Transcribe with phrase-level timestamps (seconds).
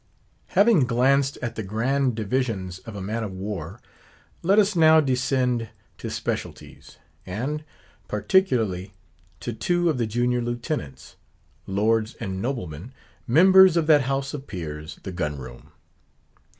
[0.57, 3.79] Having glanced at the grand divisions of a man of war,
[4.41, 7.63] let us now descend to specialities: and,
[8.07, 8.95] particularly,
[9.41, 11.17] to two of the junior lieutenants;
[11.67, 12.91] lords and noblemen;
[13.27, 15.71] members of that House of Peers, the gun room.